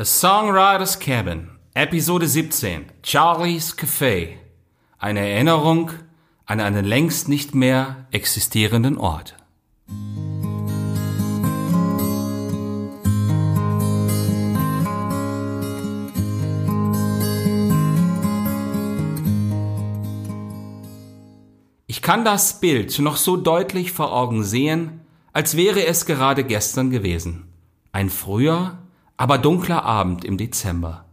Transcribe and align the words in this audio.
A 0.00 0.04
Songwriter's 0.06 0.98
Cabin, 0.98 1.50
Episode 1.74 2.26
17, 2.26 2.86
Charlie's 3.02 3.76
Café. 3.76 4.38
Eine 4.98 5.20
Erinnerung 5.28 5.90
an 6.46 6.60
einen 6.60 6.86
längst 6.86 7.28
nicht 7.28 7.54
mehr 7.54 8.06
existierenden 8.10 8.96
Ort. 8.96 9.36
Ich 21.86 22.00
kann 22.00 22.24
das 22.24 22.58
Bild 22.58 22.98
noch 23.00 23.18
so 23.18 23.36
deutlich 23.36 23.92
vor 23.92 24.14
Augen 24.14 24.44
sehen, 24.44 25.02
als 25.34 25.58
wäre 25.58 25.84
es 25.84 26.06
gerade 26.06 26.44
gestern 26.44 26.88
gewesen. 26.88 27.52
Ein 27.92 28.08
früher, 28.08 28.79
aber 29.20 29.36
dunkler 29.36 29.84
Abend 29.84 30.24
im 30.24 30.38
Dezember. 30.38 31.04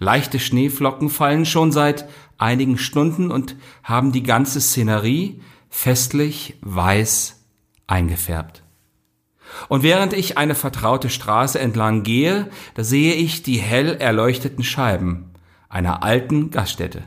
Leichte 0.00 0.40
Schneeflocken 0.40 1.08
fallen 1.08 1.46
schon 1.46 1.70
seit 1.70 2.08
einigen 2.36 2.78
Stunden 2.78 3.30
und 3.30 3.54
haben 3.84 4.10
die 4.10 4.24
ganze 4.24 4.60
Szenerie 4.60 5.40
festlich 5.70 6.56
weiß 6.62 7.44
eingefärbt. 7.86 8.64
Und 9.68 9.84
während 9.84 10.14
ich 10.14 10.36
eine 10.36 10.56
vertraute 10.56 11.10
Straße 11.10 11.60
entlang 11.60 12.02
gehe, 12.02 12.50
da 12.74 12.82
sehe 12.82 13.14
ich 13.14 13.44
die 13.44 13.58
hell 13.58 13.94
erleuchteten 14.00 14.64
Scheiben 14.64 15.30
einer 15.68 16.02
alten 16.02 16.50
Gaststätte. 16.50 17.04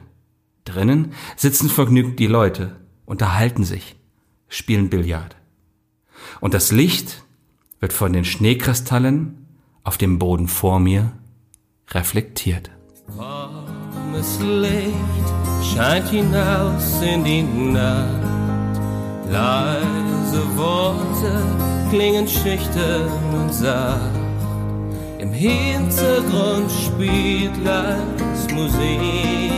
Drinnen 0.64 1.12
sitzen 1.36 1.68
vergnügt 1.68 2.20
die 2.20 2.28
Leute, 2.28 2.78
unterhalten 3.06 3.66
sich, 3.66 3.98
spielen 4.48 4.90
Billard. 4.90 5.36
Und 6.40 6.54
das 6.54 6.72
Licht 6.72 7.26
wird 7.82 7.92
von 7.92 8.14
den 8.14 8.24
Schneekristallen 8.24 9.47
auf 9.88 9.98
dem 9.98 10.20
Boden 10.20 10.50
vor 10.50 10.80
mir 10.82 11.14
reflektiert. 11.92 12.70
Warmes 13.16 14.38
Licht 14.42 15.28
scheint 15.64 16.10
hinaus 16.10 17.02
in 17.02 17.24
die 17.24 17.44
Nacht. 17.44 18.28
Leise 19.32 20.44
Worte 20.58 21.42
klingen 21.90 22.28
schüchtern 22.28 23.10
und 23.34 23.54
sacht. 23.54 24.12
Im 25.20 25.32
Hintergrund 25.32 26.70
spielt 26.70 27.56
leis 27.64 28.48
Musik. 28.54 29.52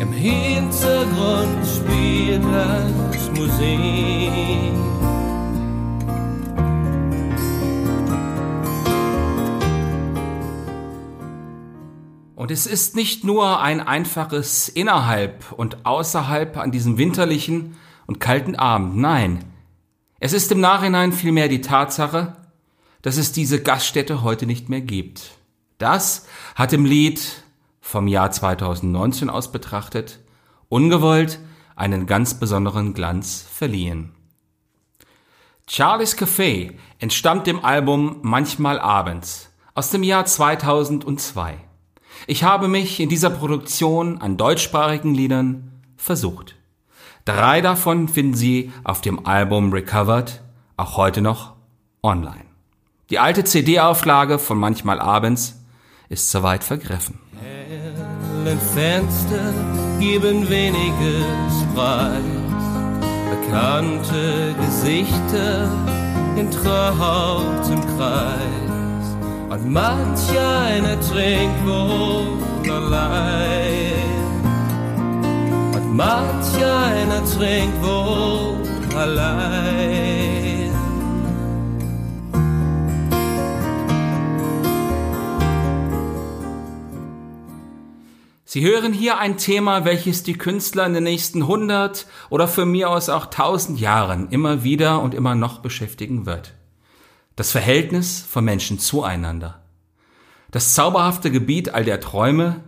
Im 0.00 0.12
Hintergrund 0.12 1.64
spielt 1.64 2.42
leis 2.42 3.30
Musik. 3.36 4.74
Und 12.36 12.50
es 12.50 12.66
ist 12.66 12.96
nicht 12.96 13.22
nur 13.22 13.60
ein 13.60 13.80
einfaches 13.80 14.68
Innerhalb 14.68 15.52
und 15.52 15.86
Außerhalb 15.86 16.56
an 16.56 16.72
diesem 16.72 16.98
winterlichen 16.98 17.76
und 18.06 18.18
kalten 18.18 18.56
Abend, 18.56 18.96
nein. 18.96 19.44
Es 20.18 20.32
ist 20.32 20.50
im 20.50 20.60
Nachhinein 20.60 21.12
vielmehr 21.12 21.48
die 21.48 21.60
Tatsache, 21.60 22.36
dass 23.02 23.18
es 23.18 23.32
diese 23.32 23.62
Gaststätte 23.62 24.22
heute 24.22 24.46
nicht 24.46 24.68
mehr 24.68 24.80
gibt. 24.80 25.38
Das 25.78 26.26
hat 26.54 26.72
im 26.72 26.84
Lied 26.84 27.44
vom 27.80 28.08
Jahr 28.08 28.30
2019 28.30 29.30
aus 29.30 29.52
betrachtet 29.52 30.20
ungewollt 30.68 31.38
einen 31.76 32.06
ganz 32.06 32.34
besonderen 32.34 32.94
Glanz 32.94 33.46
verliehen. 33.48 34.12
Charlie's 35.68 36.16
Café 36.16 36.74
entstammt 36.98 37.46
dem 37.46 37.64
Album 37.64 38.18
Manchmal 38.22 38.80
abends 38.80 39.50
aus 39.74 39.90
dem 39.90 40.02
Jahr 40.02 40.24
2002. 40.24 41.58
Ich 42.26 42.42
habe 42.42 42.68
mich 42.68 43.00
in 43.00 43.08
dieser 43.08 43.30
Produktion 43.30 44.20
an 44.20 44.36
deutschsprachigen 44.36 45.14
Liedern 45.14 45.72
versucht. 45.96 46.56
Drei 47.24 47.60
davon 47.60 48.08
finden 48.08 48.34
Sie 48.34 48.72
auf 48.82 49.00
dem 49.00 49.26
Album 49.26 49.72
Recovered, 49.72 50.42
auch 50.76 50.96
heute 50.96 51.20
noch 51.20 51.52
online. 52.02 52.44
Die 53.10 53.18
alte 53.18 53.44
CD-Auflage 53.44 54.38
von 54.38 54.58
Manchmal 54.58 55.00
abends 55.00 55.60
ist 56.08 56.30
soweit 56.30 56.64
vergriffen. 56.64 57.18
hellen 57.40 58.60
Fenster 58.60 59.52
geben 60.00 60.48
weniges 60.48 61.64
Preis. 61.74 62.22
Bekannte 63.30 64.54
Gesichter 64.60 65.70
in 66.36 66.50
trautem 66.50 67.80
Kreis. 67.96 68.63
Und 69.50 69.72
manch 69.72 70.30
einer 70.30 71.00
trinkt 71.00 71.66
wohl 71.66 72.70
allein. 72.70 73.92
Und 75.74 75.96
manch 75.96 76.64
einer 76.64 77.24
trinkt 77.24 77.84
allein. 78.96 79.64
Sie 88.54 88.64
hören 88.64 88.92
hier 88.92 89.18
ein 89.18 89.36
Thema, 89.36 89.84
welches 89.84 90.22
die 90.22 90.38
Künstler 90.38 90.86
in 90.86 90.94
den 90.94 91.02
nächsten 91.02 91.42
100 91.42 92.06
oder 92.30 92.46
für 92.46 92.64
mir 92.64 92.88
aus 92.88 93.08
auch 93.08 93.24
1000 93.24 93.80
Jahren 93.80 94.28
immer 94.30 94.62
wieder 94.62 95.02
und 95.02 95.12
immer 95.12 95.34
noch 95.34 95.58
beschäftigen 95.58 96.24
wird. 96.24 96.54
Das 97.36 97.50
Verhältnis 97.50 98.20
von 98.20 98.44
Menschen 98.44 98.78
zueinander. 98.78 99.60
Das 100.52 100.74
zauberhafte 100.74 101.32
Gebiet 101.32 101.74
all 101.74 101.84
der 101.84 102.00
Träume, 102.00 102.60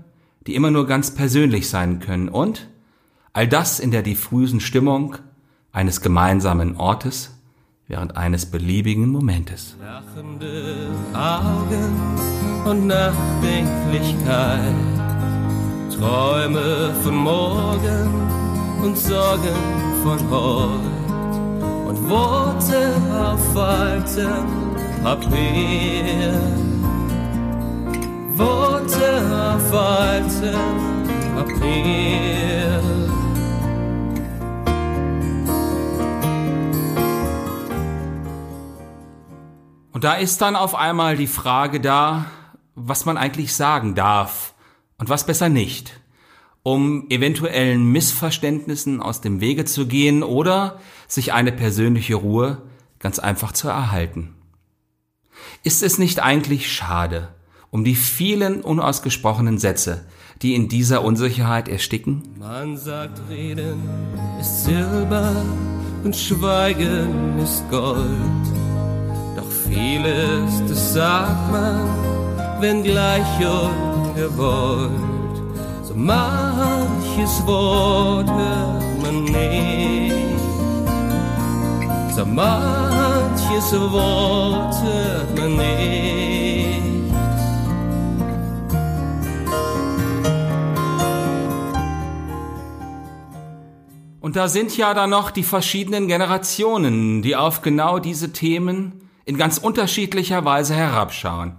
die 0.47 0.57
immer 0.57 0.73
nur 0.73 0.87
ganz 0.87 1.15
persönlich 1.15 1.69
sein 1.69 2.01
können 2.01 2.29
und 2.29 2.69
all 3.33 3.47
das 3.47 3.79
in 3.79 3.93
der 3.93 4.03
diffusen 4.03 4.61
Stimmung 4.61 5.17
eines 5.71 6.01
gemeinsamen 6.01 6.77
Ortes, 6.79 7.39
während 7.87 8.17
eines 8.17 8.47
beliebigen 8.47 9.09
Momentes. 9.09 9.77
Lachende 9.81 10.89
Augen 11.13 12.65
und 12.65 12.87
Nachdenklichkeit, 12.89 14.75
Träume 15.97 16.93
von 17.05 17.15
morgen 17.15 18.83
und 18.83 18.99
Sorgen 18.99 19.55
von 20.03 20.31
heute 20.31 20.96
Worte 22.09 22.93
auf 23.13 23.57
altem 23.57 24.77
Papier. 25.03 26.41
Worte 28.35 29.55
auf 29.55 29.73
altem 29.73 31.07
Papier. 31.35 32.83
Und 39.93 40.05
da 40.05 40.15
ist 40.15 40.43
dann 40.43 40.57
auf 40.57 40.75
einmal 40.75 41.17
die 41.17 41.27
Frage 41.27 41.81
da, 41.81 42.27
was 42.75 43.07
man 43.07 43.17
eigentlich 43.17 43.55
sagen 43.57 43.95
darf 43.95 44.55
und 44.99 45.09
was 45.09 45.25
besser 45.25 45.49
nicht, 45.49 45.99
um 46.67 47.07
eventuellen 47.11 47.93
Missverständnissen 47.93 49.01
aus 49.01 49.21
dem 49.21 49.41
Wege 49.41 49.67
zu 49.67 49.87
gehen 49.87 50.25
oder 50.25 50.81
sich 51.07 51.33
eine 51.33 51.53
persönliche 51.53 52.17
Ruhe 52.17 52.61
ganz 52.99 53.21
einfach 53.21 53.53
zu 53.53 53.69
erhalten. 53.69 54.35
Ist 55.63 55.85
es 55.85 55.99
nicht 55.99 56.21
eigentlich 56.21 56.73
schade 56.73 57.29
um 57.71 57.85
die 57.85 57.95
vielen 57.95 58.63
unausgesprochenen 58.63 59.59
Sätze, 59.59 60.07
die 60.43 60.57
in 60.57 60.69
dieser 60.69 61.05
Unsicherheit 61.05 61.69
ersticken? 61.69 62.25
Man 62.37 62.77
sagt, 62.77 63.21
Reden 63.31 63.81
ist 64.41 64.65
Silber 64.65 65.37
und 66.03 66.17
Schweigen 66.17 67.39
ist 67.39 67.63
Gold. 67.71 68.45
Doch 69.37 69.53
vieles, 69.69 70.51
das 70.69 70.95
sagt 70.95 71.53
man, 71.53 72.61
wenn 72.61 72.83
gleich 72.83 73.39
ungewollt. 73.39 75.06
Manches 75.99 77.47
Wort 77.47 78.29
hört 78.29 79.03
man 79.03 79.25
nicht. 79.25 80.15
So 82.15 82.27
manches 82.27 83.73
Wort 83.73 84.75
hört 84.83 85.39
man 85.39 85.57
nicht. 85.57 86.83
Und 94.21 94.37
da 94.37 94.49
sind 94.49 94.77
ja 94.77 94.93
dann 94.93 95.09
noch 95.09 95.31
die 95.31 95.43
verschiedenen 95.43 96.09
Generationen, 96.09 97.23
die 97.23 97.37
auf 97.37 97.63
genau 97.63 98.01
diese 98.01 98.35
Themen 98.35 99.09
in 99.25 99.39
ganz 99.39 99.57
unterschiedlicher 99.57 100.45
Weise 100.45 100.75
herabschauen. 100.75 101.57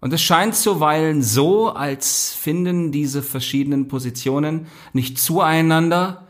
Und 0.00 0.12
es 0.12 0.22
scheint 0.22 0.54
zuweilen 0.54 1.22
so, 1.22 1.70
als 1.70 2.32
finden 2.34 2.92
diese 2.92 3.22
verschiedenen 3.22 3.88
Positionen 3.88 4.66
nicht 4.92 5.18
zueinander, 5.18 6.28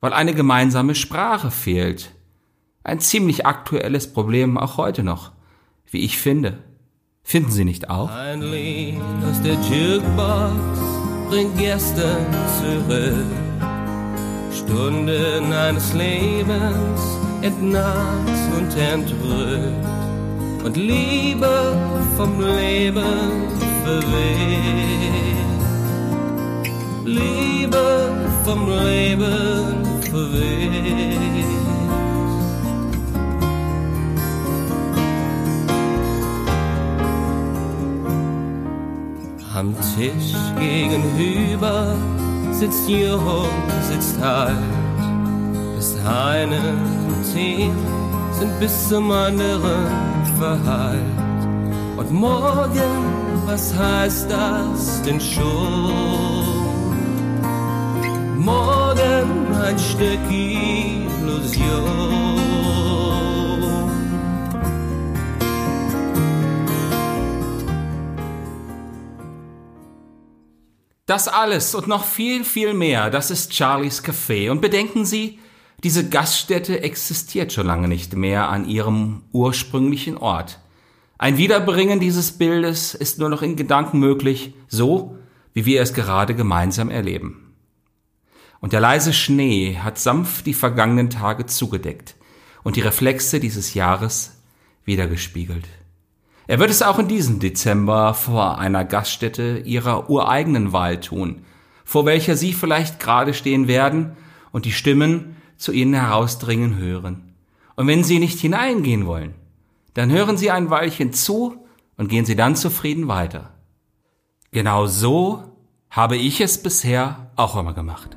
weil 0.00 0.12
eine 0.12 0.34
gemeinsame 0.34 0.94
Sprache 0.94 1.50
fehlt. 1.50 2.12
Ein 2.84 3.00
ziemlich 3.00 3.46
aktuelles 3.46 4.12
Problem 4.12 4.58
auch 4.58 4.76
heute 4.76 5.02
noch, 5.02 5.32
wie 5.90 6.04
ich 6.04 6.18
finde. 6.18 6.58
Finden 7.22 7.50
Sie 7.50 7.64
nicht 7.64 7.90
auch? 7.90 8.10
Ein 8.10 8.42
Lied 8.42 9.00
aus 9.28 9.42
der 9.42 9.54
Jukebox 9.54 10.78
bringt 11.28 11.58
gestern 11.58 12.26
zurück. 12.60 13.26
Stunden 14.52 15.52
eines 15.52 15.92
Lebens 15.92 17.00
entnaht 17.42 18.28
und 18.56 18.76
entrückt 18.76 19.95
und 20.66 20.76
Liebe 20.76 21.76
vom 22.16 22.40
Leben 22.40 23.04
verweht. 23.84 25.46
Liebe 27.04 28.10
vom 28.44 28.68
Leben 28.68 29.84
verweht. 30.10 31.46
Am 39.54 39.72
Tisch 39.94 40.34
gegenüber 40.58 41.94
sitzt 42.50 42.88
jung, 42.88 43.48
sitzt 43.88 44.20
alt. 44.20 44.56
Das 45.76 45.94
eine 46.04 46.60
Team 47.32 47.72
sind 48.32 48.58
bis 48.58 48.88
zum 48.88 49.12
anderen 49.12 50.15
verheilt. 50.38 51.46
Und 51.96 52.12
morgen, 52.12 53.46
was 53.46 53.74
heißt 53.74 54.30
das 54.30 55.02
denn 55.02 55.20
schon? 55.20 55.92
Morgen 58.36 59.54
ein 59.54 59.78
Stück 59.78 60.20
Illusion. 60.30 61.96
Das 71.06 71.28
alles 71.28 71.74
und 71.74 71.86
noch 71.86 72.04
viel, 72.04 72.44
viel 72.44 72.74
mehr, 72.74 73.10
das 73.10 73.30
ist 73.30 73.54
Charlies 73.54 74.02
Café. 74.02 74.50
Und 74.50 74.60
bedenken 74.60 75.04
Sie, 75.04 75.38
diese 75.84 76.08
Gaststätte 76.08 76.82
existiert 76.82 77.52
schon 77.52 77.66
lange 77.66 77.88
nicht 77.88 78.14
mehr 78.16 78.48
an 78.48 78.68
ihrem 78.68 79.22
ursprünglichen 79.32 80.16
Ort. 80.16 80.60
Ein 81.18 81.38
Wiederbringen 81.38 82.00
dieses 82.00 82.32
Bildes 82.32 82.94
ist 82.94 83.18
nur 83.18 83.28
noch 83.28 83.42
in 83.42 83.56
Gedanken 83.56 83.98
möglich, 83.98 84.54
so 84.68 85.18
wie 85.54 85.64
wir 85.64 85.80
es 85.80 85.94
gerade 85.94 86.34
gemeinsam 86.34 86.90
erleben. 86.90 87.54
Und 88.60 88.72
der 88.72 88.80
leise 88.80 89.12
Schnee 89.12 89.78
hat 89.82 89.98
sanft 89.98 90.46
die 90.46 90.54
vergangenen 90.54 91.10
Tage 91.10 91.46
zugedeckt 91.46 92.16
und 92.62 92.76
die 92.76 92.80
Reflexe 92.80 93.38
dieses 93.38 93.74
Jahres 93.74 94.42
wiedergespiegelt. 94.84 95.66
Er 96.46 96.58
wird 96.58 96.70
es 96.70 96.82
auch 96.82 96.98
in 96.98 97.08
diesem 97.08 97.38
Dezember 97.38 98.14
vor 98.14 98.58
einer 98.58 98.84
Gaststätte 98.84 99.62
ihrer 99.64 100.08
ureigenen 100.10 100.72
Wahl 100.72 101.00
tun, 101.00 101.44
vor 101.84 102.06
welcher 102.06 102.36
Sie 102.36 102.52
vielleicht 102.52 102.98
gerade 103.00 103.34
stehen 103.34 103.68
werden 103.68 104.16
und 104.52 104.64
die 104.64 104.72
Stimmen 104.72 105.35
zu 105.56 105.72
Ihnen 105.72 105.94
herausdringen 105.94 106.76
hören. 106.76 107.34
Und 107.76 107.86
wenn 107.86 108.04
Sie 108.04 108.18
nicht 108.18 108.40
hineingehen 108.40 109.06
wollen, 109.06 109.34
dann 109.94 110.10
hören 110.10 110.36
Sie 110.36 110.50
ein 110.50 110.68
Weilchen 110.70 111.12
zu 111.12 111.64
und 111.96 112.08
gehen 112.08 112.24
Sie 112.24 112.34
dann 112.36 112.56
zufrieden 112.56 113.06
weiter. 113.08 113.50
Genau 114.52 114.86
so 114.86 115.56
habe 115.90 116.16
ich 116.16 116.40
es 116.40 116.62
bisher 116.62 117.30
auch 117.36 117.56
immer 117.56 117.74
gemacht. 117.74 118.16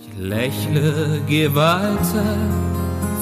Ich 0.00 0.08
lächle, 0.18 1.22
geh 1.26 1.54
weiter 1.54 2.36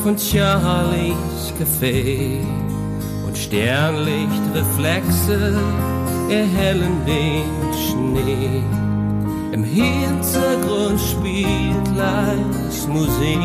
von 0.02 0.16
Charlies 0.16 1.52
Café 1.58 2.38
und 3.26 3.36
Sternlichtreflexe 3.36 5.60
erhellen 6.30 7.04
den. 7.06 7.70
Im 9.60 9.66
Hintergrund 9.66 10.98
spielt 10.98 11.94
leis 11.94 12.88
Musik. 12.88 13.36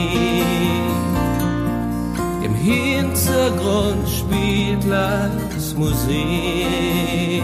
Im 2.42 2.56
Hintergrund 2.56 4.08
spielt 4.08 4.86
leis 4.86 5.76
Musik. 5.76 7.44